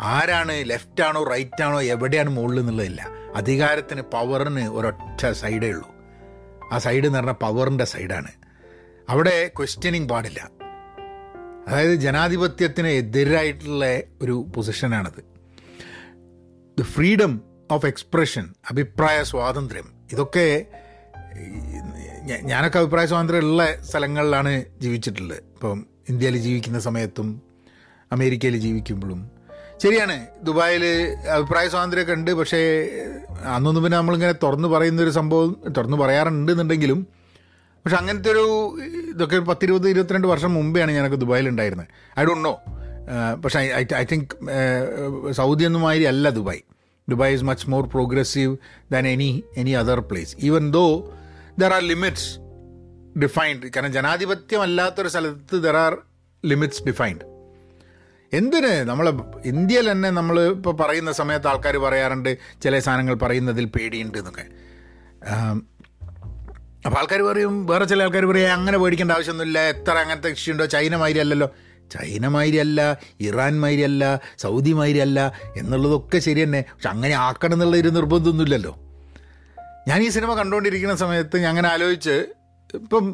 ആരാണ് 0.00 0.52
ലെഫ്റ്റ് 0.70 1.02
ആണോ 1.02 1.24
റൈറ്റ് 1.24 1.62
ആണോ 1.62 1.82
എവിടെയാണ് 1.82 2.30
മുകളിൽ 2.30 2.60
എന്നുള്ളതില്ല. 2.60 3.08
അധികാരത്തിന് 3.34 4.02
പവറിന് 4.02 4.68
ഒരൊറ്റ 4.68 5.32
സൈഡേ 5.32 5.70
ഉള്ളൂ. 5.70 5.88
ആ 6.72 6.78
സൈഡ് 6.78 7.04
എന്ന് 7.04 7.18
പറഞ്ഞാൽ 7.18 7.34
പവറിന്റെ 7.34 7.84
സൈഡാണ് 7.84 8.28
അവിടെ 9.08 9.50
ക്വസ്റ്റ്യനിങ് 9.58 10.08
പാടില്ല. 10.08 10.50
അതായത് 11.68 11.94
ജനാധിപത്യത്തിന് 11.94 12.86
എതിരായിട്ടുള്ള 12.86 14.00
ഒരു 14.22 14.46
പൊസിഷനാണത് 14.56 15.24
ദ 16.80 16.82
ഫ്രീഡം 16.82 17.40
ഓഫ് 17.70 17.86
എക്സ്പ്രഷൻ 17.86 18.54
അഭിപ്രായ 18.70 19.22
സ്വാതന്ത്ര്യം 19.22 19.92
ഇതൊക്കെ 20.12 20.66
ഞാനൊക്കെ 22.50 22.78
അഭിപ്രായ 22.78 23.06
സ്വാതന്ത്ര്യമുള്ള 23.06 23.62
സ്ഥലങ്ങളിലാണ് 23.82 24.64
ജീവിച്ചിട്ടുള്ളത്. 24.82 25.38
ഇപ്പം 25.38 25.86
ഇന്ത്യയിൽ 26.08 26.36
ജീവിക്കുന്ന 26.36 26.78
സമയത്തും 26.80 27.42
അമേരിക്കയിൽ 28.12 28.56
ജീവിക്കുമ്പോഴും. 28.56 29.30
ശരിയാണ് 29.82 30.26
ദുബായിൽ 30.42 30.84
അഭിപ്രായ 31.30 31.68
സ്വാതന്ത്ര്യമൊക്കെ 31.68 32.12
ഉണ്ട്. 32.12 32.30
പക്ഷേ 32.30 32.60
അന്നൊന്നും 33.54 33.84
പിന്നെ 33.84 33.98
നമ്മളിങ്ങനെ 33.98 34.34
തുറന്ന് 34.42 34.68
പറയുന്നൊരു 34.68 35.10
സംഭവം 35.10 35.50
തുറന്നു 35.76 35.96
പറയാറുണ്ട് 35.96 36.52
എന്നുണ്ടെങ്കിലും 36.52 37.06
പക്ഷെ 37.84 37.96
അങ്ങനത്തെ 37.96 38.30
ഒരു 38.30 38.46
ഇതൊക്കെ 39.10 39.38
പത്തിരുപത് 39.38 39.88
ഇരുപത്തിരണ്ട് 39.88 40.28
വർഷം 40.28 40.54
മുമ്പെയാണ് 40.54 40.92
ഞാനൊക്കെ 40.92 41.16
ദുബായിൽ 41.16 41.48
ഉണ്ടായിരുന്നത് 41.48 41.86
ഐ 42.18 42.24
ഡോണ്ട് 42.24 42.44
നോ. 42.44 42.54
പക്ഷേ 43.44 43.60
ഐ 43.60 43.84
ഐ 43.96 44.04
തിങ്ക് 44.04 44.34
സൗദി 45.32 45.64
ഒന്നും 45.64 45.82
മാതിരി 45.82 46.04
അല്ല 46.04 46.30
Dubai. 46.30 46.60
Dubai 47.08 47.34
is 47.34 47.44
much 47.44 47.70
more 47.70 47.86
progressive 47.86 48.56
than 48.92 49.06
any 49.08 49.30
any 49.56 49.70
other 49.70 50.00
place. 50.00 50.36
Even 50.40 50.70
though 50.70 50.84
there 51.62 51.72
are 51.76 51.82
limits 51.92 52.30
defined 53.24 53.70
കാരണം 53.74 53.92
ജനാധിപത്യമല്ലാത്തൊരു 53.92 55.08
സ്ഥലത്ത് 55.08 55.58
ദർ 55.66 55.76
ആർ 55.84 55.94
ലിമിറ്റ്സ് 56.44 56.82
ഡിഫൈൻഡ് 56.88 57.24
എന്തിന് 58.32 58.72
നമ്മൾ 58.90 59.06
ഇന്ത്യയിൽ 59.52 59.86
തന്നെ 59.92 60.10
നമ്മൾ 60.18 60.36
ഇപ്പോൾ 60.56 60.74
പറയുന്ന 60.80 61.12
സമയത്ത് 61.12 61.48
ആൾക്കാർ 61.52 61.76
പറയാറുണ്ട് 61.84 62.30
ചില 62.64 62.78
സാധനങ്ങൾ 62.78 63.14
പറയുന്നതിൽ 63.14 63.64
പേടിയുണ്ട് 63.76 64.18
എന്നൊക്കെ. 64.18 64.44
അപ്പോൾ 66.86 66.98
ആൾക്കാർ 67.00 67.22
പറയും 67.22 67.54
വേറെ 67.70 67.84
ചില 67.84 68.02
ആൾക്കാർ 68.02 68.24
പറയും 68.30 68.52
അങ്ങനെ 68.58 68.78
പേടിക്കേണ്ട 68.78 69.12
ആവശ്യമൊന്നുമില്ല. 69.16 69.58
എത്ര 69.72 69.94
അങ്ങനത്തെ 70.02 70.30
കൃഷിയുണ്ടോ 70.34 70.66
ചൈന 70.66 70.96
മാതിരി 70.96 71.20
അല്ലല്ലോ. 71.24 71.48
ചൈന 71.94 72.26
മാതിരി 72.36 72.58
അല്ല 72.64 72.80
ഇറാൻ 73.28 73.54
മാതിരി 73.60 73.82
അല്ല 73.88 74.04
സൗദി 74.44 74.72
മാതിരി 74.80 74.98
അല്ല 75.06 75.20
എന്നുള്ളതൊക്കെ 75.56 76.18
ശരി 76.26 76.40
തന്നെ. 76.44 76.60
പക്ഷെ 76.74 76.88
അങ്ങനെ 76.88 77.14
ആക്കണം 77.14 77.56
എന്നുള്ള 77.56 77.76
ഒരു 77.76 77.88
നിർബന്ധമൊന്നുമില്ലല്ലോ. 77.98 78.72
ഞാൻ 79.90 80.00
ഈ 80.06 80.08
സിനിമ 80.14 80.32
കണ്ടുകൊണ്ടിരിക്കുന്ന 80.38 80.94
സമയത്ത് 81.02 81.36
ഞാൻ 81.42 81.48
അങ്ങനെ 81.52 81.68
ആലോചിച്ച് 81.74 82.16
ഇപ്പം 82.78 83.06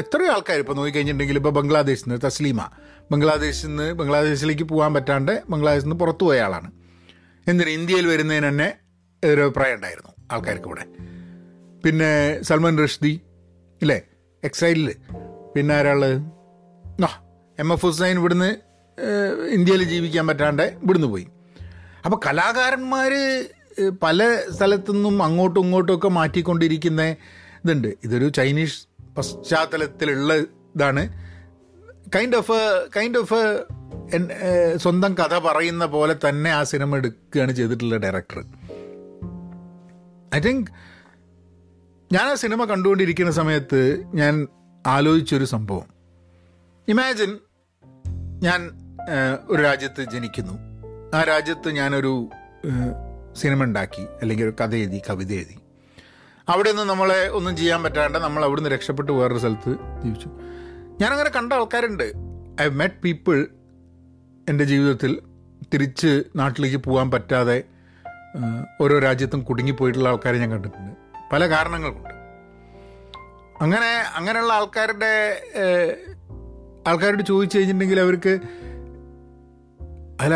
എത്രയോ 0.00 0.28
ആൾക്കാർ 0.34 0.58
ഇപ്പോൾ 0.62 0.76
നോക്കിക്കഴിഞ്ഞിട്ടുണ്ടെങ്കിൽ 0.76 1.38
ഇപ്പോൾ 1.40 1.52
ബംഗ്ലാദേശിൽ 1.56 2.06
നിന്ന് 2.06 2.20
തസ്ലീമ 2.26 2.60
ബംഗ്ലാദേശിൽ 3.12 3.66
നിന്ന് 3.70 3.86
ബംഗ്ലാദേശിലേക്ക് 3.98 4.66
പോകാൻ 4.70 4.92
പറ്റാണ്ട് 4.96 5.32
ബംഗ്ലാദേശിൽ 5.52 5.86
നിന്ന് 5.86 5.98
പുറത്തു 6.02 6.24
പോയ 6.28 6.44
ആളാണ്. 6.46 6.68
എന്തിന് 7.46 7.70
ഇന്ത്യയിൽ 7.78 8.06
വരുന്നതിന് 8.12 8.46
തന്നെ 8.48 8.68
ഒരു 9.22 9.40
അഭിപ്രായം 9.46 9.76
ഉണ്ടായിരുന്നു 9.78 10.12
ആൾക്കാർക്ക് 10.32 10.68
ഇവിടെ. 10.70 10.84
പിന്നെ 11.84 12.10
സൽമാൻ 12.48 12.78
റഷ്ദി 12.84 13.12
ഇല്ലേ? 13.82 13.98
എക്സൈലിൽ 14.42 14.88
പിന്നെ 15.56 15.74
ആരാൾ? 15.78 16.04
ആ 17.08 17.10
എം 17.58 17.68
എഫ് 17.74 17.86
ഹുസൈൻ 17.86 18.16
ഇവിടുന്ന് 18.22 18.50
ഇന്ത്യയിൽ 19.56 19.84
ജീവിക്കാൻ 19.92 20.24
പറ്റാണ്ട് 20.30 20.64
ഇവിടുന്ന് 20.84 21.10
പോയി. 21.14 21.26
അപ്പോൾ 22.04 22.18
കലാകാരന്മാർ 22.26 23.12
പല 24.02 24.42
സ്ഥലത്തുനിന്നും 24.56 25.22
അങ്ങോട്ടും 25.22 25.60
ഇങ്ങോട്ടും 25.60 25.96
ഒക്കെ 25.96 26.08
മാറ്റിക്കൊണ്ടിരിക്കുന്ന 26.08 27.02
ഇതുണ്ട്. 27.02 27.88
ഇതൊരു 28.04 28.28
ചൈനീസ് 28.28 28.86
പശ്ചാത്തലത്തിലുള്ള 29.18 30.34
ഇതാണ്. 30.34 31.02
കൈൻഡ് 32.16 32.36
ഓഫ് 32.36 32.88
കൈൻഡ് 32.96 33.18
ഓഫ് 33.18 33.64
സ്വന്തം 34.76 35.14
കഥ 35.14 35.38
പറയുന്ന 35.38 35.86
പോലെ 35.86 36.16
തന്നെ 36.28 36.50
ആ 36.50 36.62
സിനിമ 36.62 36.96
എടുക്കുകയാണ് 36.96 37.52
ചെയ്തിട്ടുള്ള 37.52 37.96
ഡയറക്ടർ 37.96 38.44
ഐ 40.34 40.40
തിങ്ക് 40.40 40.70
ഞാൻ 42.12 42.22
ആ 42.22 42.34
സിനിമ 42.34 42.64
കണ്ടുകൊണ്ടിരിക്കുന്ന 42.64 43.30
സമയത്ത് 43.30 44.04
ഞാൻ 44.14 44.46
ആലോചിച്ചൊരു 44.86 45.44
സംഭവം. 45.44 45.86
ഇമാജിൻ 46.88 47.38
ഞാൻ 48.42 48.60
ഒരു 49.48 49.62
രാജ്യത്ത് 49.62 50.02
ജനിക്കുന്നു. 50.12 50.54
ആ 51.16 51.22
രാജ്യത്ത് 51.22 51.68
ഞാനൊരു 51.70 52.30
സിനിമ 53.36 53.62
ഉണ്ടാക്കി 53.62 54.02
അല്ലെങ്കിൽ 54.22 54.44
ഒരു 54.44 54.54
കഥ 54.60 54.74
എഴുതി 54.74 55.00
കവിത 55.10 55.32
എഴുതി. 55.32 55.56
അവിടെ 56.48 56.70
നിന്ന് 56.70 56.82
നമ്മളെ 56.82 57.28
ഒന്നും 57.28 57.56
ചെയ്യാൻ 57.56 57.82
പറ്റാണ്ട് 57.82 58.18
നമ്മൾ 58.18 58.44
അവിടുന്ന് 58.44 58.70
രക്ഷപ്പെട്ട് 58.70 59.12
വേറൊരു 59.12 59.38
സ്ഥലത്ത് 59.38 59.76
ജീവിച്ചു. 60.02 60.30
ഞാനങ്ങനെ 61.00 61.30
കണ്ട 61.30 61.52
ആൾക്കാരുണ്ട്. 61.52 62.12
ഐ 62.60 62.66
മെറ്റ് 62.66 63.00
പീപ്പിൾ 63.04 63.46
എന്റെ 64.48 64.64
ജീവിതത്തിൽ 64.64 65.22
തിരിച്ച് 65.74 66.24
നാട്ടിലേക്ക് 66.36 66.76
പോകാൻ 66.76 67.10
പറ്റാതെ 67.10 67.62
ഓരോ 68.80 68.98
രാജ്യത്തും 68.98 69.40
കുടുങ്ങിപ്പോയിട്ടുള്ള 69.40 70.08
ആൾക്കാരെ 70.08 70.38
ഞാൻ 70.38 70.50
കണ്ടിട്ടുണ്ട്. 70.50 70.92
പല 71.32 71.48
കാരണങ്ങൾ 71.48 71.90
കൊണ്ട് 71.90 72.14
അങ്ങനെ 73.60 73.90
അങ്ങനെയുള്ള 74.14 74.52
ആൾക്കാരുടെ 74.52 75.12
ആൾക്കാരോട് 76.88 77.22
ചോദിച്ചു 77.22 77.56
കഴിഞ്ഞിട്ടുണ്ടെങ്കിൽ 77.56 78.00
അവർക്ക് 78.00 78.38
അല്ല 80.20 80.34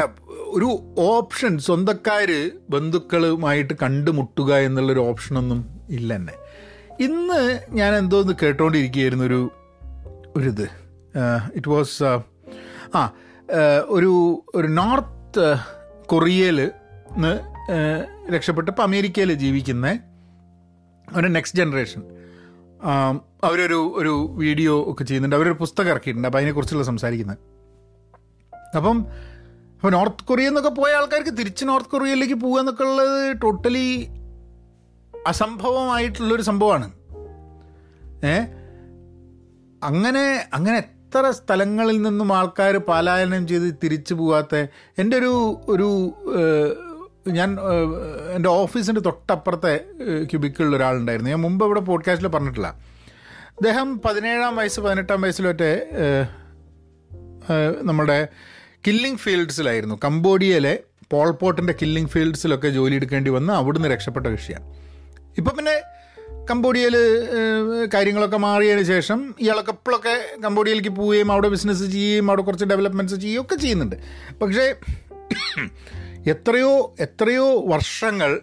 ഒരു 0.48 0.94
ഓപ്ഷൻ 0.98 1.58
സ്വന്തക്കാർ 1.58 2.50
ബന്ധുക്കളുമായിട്ട് 2.70 3.74
കണ്ടുമുട്ടുക 3.82 4.54
എന്നുള്ളൊരു 4.54 5.00
ഓപ്ഷനൊന്നും 5.00 5.80
ഇല്ല 5.90 6.16
തന്നെ 6.16 6.32
ഇന്ന് 7.00 7.66
ഞാൻ 7.70 7.94
എന്തോ 7.94 8.20
ഒന്ന് 8.20 8.32
കേട്ടോണ്ടിരിക്കുകയായിരുന്നു 8.42 9.24
ഒരു 9.24 9.50
ഒരിത്. 10.36 10.68
ഇറ്റ് 11.54 11.68
വാസ് 11.68 12.02
ആ 12.94 13.12
ഒരു 13.86 14.42
ഒരു 14.54 14.68
നോർത്ത് 14.68 15.56
കൊറിയയിൽ 16.06 16.70
നിന്ന് 17.12 17.40
രക്ഷപ്പെട്ടപ്പോൾ 18.32 18.82
അമേരിക്കയിൽ 18.82 19.32
ജീവിക്കുന്ന 19.32 20.00
ഒരു 21.16 21.26
നെക്സ്റ്റ് 21.26 21.58
ജനറേഷൻ. 21.58 22.02
അവരൊരു 23.44 23.92
ഒരു 23.96 24.30
വീഡിയോ 24.32 24.84
ഒക്കെ 24.88 25.04
ചെയ്യുന്നുണ്ട്. 25.04 25.36
അവരൊരു 25.36 25.54
പുസ്തകം 25.54 25.90
ഇറക്കിയിട്ടുണ്ട്. 25.90 26.28
അപ്പോൾ 26.28 26.38
അതിനെക്കുറിച്ചുള്ള 26.38 26.84
സംസാരിക്കുന്നത്. 26.84 27.38
അപ്പം 28.76 29.06
അപ്പോൾ 29.78 29.92
നോർത്ത് 29.92 30.24
കൊറിയ 30.24 30.48
എന്നൊക്കെ 30.48 30.70
പോയ 30.70 30.92
ആൾക്കാർക്ക് 30.92 31.38
തിരിച്ച് 31.38 31.64
നോർത്ത് 31.64 31.88
കൊറിയയിലേക്ക് 31.88 32.34
പോകുക 32.34 32.60
എന്നൊക്കെ 32.60 32.82
ഉള്ളത് 32.82 33.36
ടോട്ടലി 33.42 34.08
അസംഭവമായിട്ടുള്ളൊരു 35.26 36.42
സംഭവമാണ്. 36.42 36.92
ഏ? 38.26 38.40
അങ്ങനെ 39.82 40.48
അങ്ങനെ 40.54 40.78
എത്ര 40.78 41.30
സ്ഥലങ്ങളിൽ 41.30 42.02
നിന്നും 42.02 42.36
ആൾക്കാർ 42.36 42.76
പലായനം 42.76 43.48
ചെയ്ത് 43.48 43.74
തിരിച്ചു 43.84 44.14
പോകാത്ത 44.14 44.54
എന്റെ 44.98 45.16
ഒരു 45.16 45.60
ഒരു 45.68 46.12
ഞാൻ 47.28 47.58
എന്റെ 48.34 48.48
ഓഫീസിന്റെ 48.48 49.00
തൊട്ടപ്പുറത്തെ 49.00 49.80
ക്യൂബിക്കുള്ള 50.30 50.76
ഒരാളുണ്ടായിരുന്നു. 50.76 51.30
ഞാൻ 51.30 51.40
മുമ്പ് 51.40 51.64
ഇവിടെ 51.64 51.80
പോഡ്കാസ്റ്റിൽ 51.80 52.28
പറഞ്ഞിട്ടില്ല. 52.28 52.68
അദ്ദേഹം 53.48 54.00
പതിനേഴാം 54.00 54.56
വയസ്സ് 54.56 54.80
പതിനെട്ടാം 54.80 55.22
വയസ്സിലൊക്കെ 55.22 55.86
നമ്മുടെ 57.82 58.28
കില്ലിംഗ് 58.86 59.18
ഫീൽഡ്സിലായിരുന്നു 59.18 60.00
കംബോഡിയയിലെ 60.04 60.78
പോൾപോട്ടിന്റെ 61.10 61.74
കില്ലിംഗ് 61.82 62.08
ഫീൽഡ്സിലൊക്കെ 62.08 62.68
ജോലി 62.68 62.94
എടുക്കേണ്ടി 62.94 63.30
വന്ന് 63.30 63.52
അവിടുന്ന് 63.52 63.88
രക്ഷപ്പെട്ട 63.88 64.26
കൃഷിയാണ് 64.26 64.74
ഇപ്പം 65.38 65.56
പിന്നെ 65.56 65.82
കംബോഡിയയിൽ 66.50 66.96
കാര്യങ്ങളൊക്കെ 67.94 68.36
മാറിയതിന് 68.36 68.82
ശേഷം 68.82 69.34
ഇയാളൊക്കെ 69.40 69.72
ഇപ്പോഴൊക്കെ 69.72 70.40
കംബോഡിയയിലേക്ക് 70.44 70.88
പോവുകയും 70.88 71.32
അവിടെ 71.32 71.48
ബിസിനസ് 71.48 71.84
ചെയ്യുകയും 71.84 72.30
അവിടെ 72.30 72.42
കുറച്ച് 72.42 72.64
ഡെവലപ്മെന്റ്സ് 72.64 73.16
ചെയ്യുകയും 73.16 73.42
ഒക്കെ 73.42 73.54
ചെയ്യുന്നുണ്ട്. 73.54 73.96
പക്ഷേ 74.42 74.74
എത്രയോ 76.26 76.94
എത്രയോ 77.00 77.66
വർഷങ്ങൾ 77.66 78.40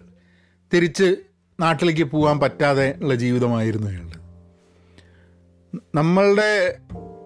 തിരിച്ച് 0.72 1.16
നാട്ടിലേക്ക് 1.60 2.04
പോകാൻ 2.04 2.40
പറ്റാതെ 2.40 2.94
ഉള്ള 3.02 3.14
ജീവിതമായിരുന്നു 3.14 3.86
അയാളുടെ 3.90 4.18
നമ്മളുടെ 5.94 6.76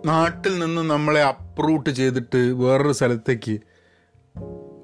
നാട്ടിൽ 0.06 0.58
നിന്ന് 0.58 0.90
നമ്മളെ 0.90 1.22
അപ്രൂട്ട് 1.60 1.90
ചെയ്തിട്ട് 1.90 2.36
വേറൊരു 2.36 2.92
സ്ഥലത്തേക്ക്. 2.92 3.60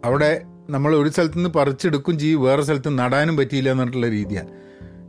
അവിടെ 0.04 0.42
നമ്മൾ 0.70 0.96
ഒരു 0.96 1.08
സ്ഥലത്ത് 1.08 1.36
നിന്ന് 1.36 1.50
പറിച്ചെടുക്കും 1.50 2.18
ചെയ്യും 2.18 2.42
വേറെ 2.42 2.62
സ്ഥലത്ത് 2.62 2.98
നടാനും 2.98 3.36
പറ്റിയില്ല 3.36 3.70
എന്നിട്ടുള്ള 3.70 4.08
രീതിയാണ്. 4.08 4.48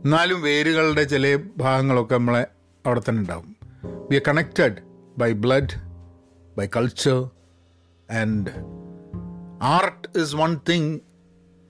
എന്നാലും 0.04 0.42
വേരുകളുടെ 0.42 1.04
ചില 1.04 1.38
ഭാഗങ്ങളൊക്കെ 1.56 2.14
നമ്മളെ 2.14 2.46
അവിടെ 2.86 3.00
തന്നെ 3.08 3.20
ഉണ്ടാവും. 3.20 3.56
We 4.10 4.16
are 4.16 4.22
connected 4.28 4.76
by 5.18 5.32
blood 5.32 5.74
by 6.58 6.68
culture 6.76 7.30
and 8.10 8.50
art 9.62 10.18
is 10.18 10.36
one 10.36 10.60
thing 10.68 10.98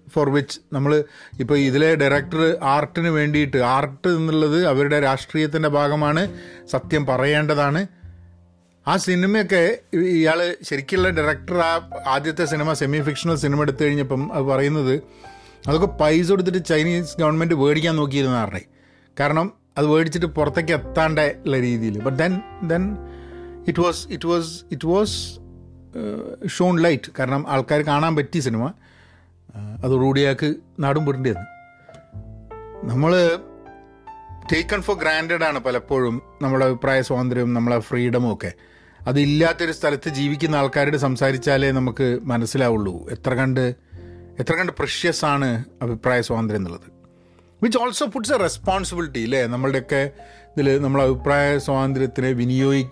for 0.09 0.31
which 0.31 0.61
നമ്മൾ 0.73 1.05
ഇപ്പോൾ 1.41 1.59
ഇതിലെ 1.59 1.95
ഡയറക്ടർ 1.95 2.59
ആർട്ടിന് 2.63 3.09
വേണ്ടിയിട്ട് 3.09 3.57
ആർട്ട് 3.57 4.09
എന്നുള്ളത് 4.09 4.67
അവരുടെ 4.67 5.01
രാഷ്ട്രീയത്തിന്റെ 5.01 5.69
ഭാഗമാണ് 5.69 6.39
സത്യം 6.67 7.07
പറയേണ്ടതാണ്. 7.07 7.87
ആ 8.89 8.97
സിനിമയൊക്കെ 8.97 9.63
ഇയാൾ 9.99 10.57
ശരിക്കുള്ള 10.63 11.09
ഡയറക്ടർ 11.09 11.57
ആ 11.59 11.91
ആദ്യത്തെ 12.07 12.45
സിനിമ 12.45 12.73
സെമി 12.73 13.01
ഫിക്ഷണൽ 13.01 13.37
സിനിമ 13.37 13.63
എടുത്തു 13.63 13.83
കഴിഞ്ഞപ്പം 13.85 14.33
അത് 14.33 14.45
പറയുന്നത് 14.45 14.95
അതൊക്കെ 15.69 15.87
പൈസ 15.87 16.29
കൊടുത്തിട്ട് 16.31 16.65
ചൈനീസ് 16.65 17.17
ഗവൺമെന്റ് 17.21 17.55
മേടിക്കാൻ 17.55 17.97
നോക്കിയിരുന്ന 17.97 18.45
പറഞ്ഞേ. 18.45 18.61
കാരണം 19.21 19.53
അത് 19.79 19.87
മേടിച്ചിട്ട് 19.87 20.27
പുറത്തേക്ക് 20.27 20.73
എത്താണ്ട 20.73 21.19
ഉള്ള 21.19 21.61
രീതിയിൽ 21.61 21.99
but 22.03 22.19
then 22.19 22.41
then 22.69 22.97
it 23.69 23.81
was 23.81 24.09
it 24.09 24.29
was 24.29 24.65
it 24.73 24.87
was 24.87 25.17
shown 26.49 26.81
light 26.83 27.13
കാരണം 27.19 27.45
ആൾക്കാർ 27.49 27.83
കാണാൻ 27.83 28.17
പറ്റിയ 28.17 28.41
സിനിമ. 28.41 28.65
അത് 29.85 29.93
റൂഡിയാക്ക് 29.93 30.55
നാടും 30.79 31.07
പുരണ്ടിയത്. 31.07 31.43
നമ്മൾ 32.91 33.13
ടേക്കൺ 34.53 34.83
ഫോർ 34.83 34.97
ഗ്രാൻഡഡ് 34.97 35.45
ആണ് 35.45 35.59
പലപ്പോഴും 35.59 36.23
നമ്മുടെ 36.43 36.65
അഭിപ്രായ 36.65 37.03
സ്വാതന്ത്ര്യവും 37.03 37.55
നമ്മളെ 37.55 37.79
ഫ്രീഡമും 37.79 38.35
ഒക്കെ. 38.35 38.53
അതില്ലാത്തൊരു 39.09 39.73
സ്ഥലത്ത് 39.73 40.09
ജീവിക്കുന്ന 40.09 40.57
ആൾക്കാരോട് 40.57 40.97
സംസാരിച്ചാലേ 40.97 41.71
നമുക്ക് 41.71 42.19
മനസ്സിലാവുള്ളൂ. 42.23 43.09
എത്ര 43.11 43.35
കണ്ട് 43.35 43.75
എത്ര 44.41 44.55
കണ്ട് 44.55 44.73
പ്രഷ്യസ് 44.79 45.25
ആണ് 45.25 45.65
അഭിപ്രായ 45.83 46.21
സ്വാതന്ത്ര്യം 46.21 46.59
എന്നുള്ളത്. 46.59 46.89
Which 47.63 47.79
also 47.79 48.07
puts 48.07 48.33
a 48.33 48.37
responsibility 48.37 49.23
അല്ലേ 49.23 49.47
നമ്മളുടെയൊക്കെ 49.47 50.11
ഇതിൽ 50.57 50.83
നമ്മൾ 50.83 51.03
അഭിപ്രായ 51.03 51.59
സ്വാതന്ത്ര്യത്തിനെ 51.59 52.29
വിനിയോഗി 52.33 52.87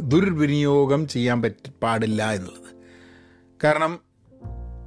ദുർവിനിയോഗം 0.00 1.08
ചെയ്യാൻ 1.08 1.42
പറ്റ 1.42 1.70
പാടില്ല 1.82 2.30
എന്നുള്ളത്. 2.32 2.72
കാരണം 3.64 4.00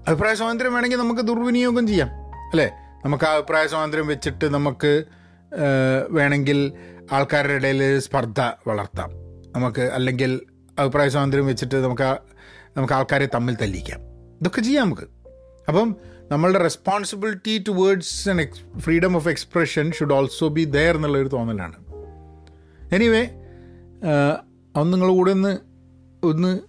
അഭിപ്രായ 0.08 0.34
സ്വാതന്ത്ര്യം 0.36 0.74
വേണമെങ്കിൽ 0.74 0.98
നമുക്ക് 0.98 1.22
ദുർവിനിയോഗം 1.22 1.88
ചെയ്യാം 1.88 2.10
അല്ലേ? 2.52 2.68
നമുക്ക് 3.06 3.24
ആ 3.24 3.32
അഭിപ്രായ 3.34 3.68
സ്വാതന്ത്ര്യം 3.68 4.08
വെച്ചിട്ട് 4.08 4.54
നമുക്ക് 4.54 5.04
വേണമെങ്കിൽ 6.10 6.72
ആൾക്കാരുടെ 7.12 7.54
ഇടയിൽ 7.54 8.00
സ്പർദ്ധ 8.00 8.40
വളർത്താം. 8.68 9.10
നമുക്ക് 9.56 9.82
അല്ലെങ്കിൽ 9.82 10.40
അഭിപ്രായ 10.80 11.10
സ്വാതന്ത്ര്യം 11.10 11.46
വെച്ചിട്ട് 11.46 11.76
നമുക്ക് 11.76 12.18
നമുക്ക് 12.78 12.94
ആൾക്കാരെ 12.94 13.30
തമ്മിൽ 13.36 13.56
തല്ലിക്കാം. 13.56 14.00
ഇതൊക്കെ 14.42 14.62
ചെയ്യാം 14.62 14.86
നമുക്ക്. 14.86 15.02
അപ്പം 15.68 15.96
നമ്മളുടെ 16.32 16.60
responsibility 16.60 17.64
towards 17.68 18.30
and 18.30 18.42
ex 18.42 18.80
freedom 18.80 19.16
of 19.16 19.30
expression 19.30 19.92
should 19.92 20.14
also 20.14 20.48
be 20.48 20.64
there 20.64 20.96
എന്നുള്ളൊരു 20.96 21.28
തോന്നലാണ്. 21.28 21.76
എനിവേ 22.96 23.28
അന്ന് 24.76 24.94
നിങ്ങൾ 24.94 25.10
കൂടെ 25.10 25.32
ഒന്ന് 25.32 25.58
ഒന്ന് 26.24 26.60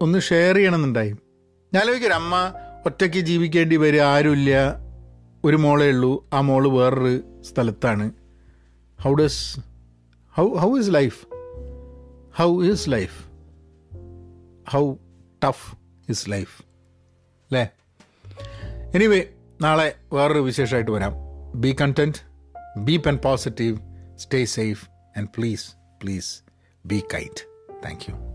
ഒന്ന് 0.00 0.18
ഷെയർ 0.18 0.54
ചെയ്യണമെന്നുണ്ടായി. 0.54 1.10
ഞാൻ 1.74 1.82
ആലോചിക്കൊരു 1.82 2.12
അമ്മ 2.12 2.52
ഒറ്റയ്ക്ക് 2.86 3.18
ജീവിക്കേണ്ടി 3.18 3.76
വരിക 3.76 4.00
ആരുമില്ല. 4.00 4.76
ഒരു 5.44 5.56
മോളേ 5.56 5.88
ഉള്ളൂ. 5.88 6.28
ആ 6.32 6.40
മോൾ 6.40 6.68
വേറൊരു 6.68 7.42
സ്ഥലത്താണ്. 7.42 8.10
How 9.00 9.14
does 9.14 9.60
how 10.34 10.48
how 10.48 10.78
is 10.78 10.94
life 10.94 11.29
how 12.36 12.64
is 12.64 12.90
life 12.90 13.24
how 14.70 14.94
tough 15.44 15.76
is 16.08 16.30
life 16.30 16.62
അല്ലേ 17.50 17.70
എനിവേ 18.94 19.26
നാളെ 19.60 19.94
വേറൊരു 20.12 20.38
വിശേഷമായിട്ട് 20.38 20.90
വരാം. 20.90 21.12
Be 21.54 21.76
content 21.80 22.18
be 22.78 22.96
pen 22.96 23.16
positive 23.16 23.78
stay 24.16 24.44
safe 24.44 24.88
and 25.18 25.28
please 25.38 25.74
please 26.02 26.42
be 26.86 27.02
kind 27.14 27.44
thank 27.84 28.00
you 28.10 28.29